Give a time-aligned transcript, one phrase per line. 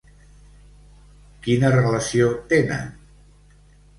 [1.47, 2.87] Quina relació tenen?